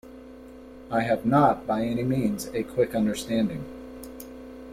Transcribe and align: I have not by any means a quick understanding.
I 0.89 1.01
have 1.03 1.27
not 1.27 1.67
by 1.67 1.83
any 1.83 2.01
means 2.01 2.47
a 2.55 2.63
quick 2.63 2.95
understanding. 2.95 3.65